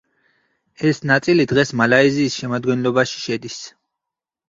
ეს 0.91 1.01
ნაწილი 1.11 1.47
დღეს 1.53 1.73
მალაიზიის 1.83 2.41
შემადგენლობაში 2.41 3.25
შედის. 3.29 3.65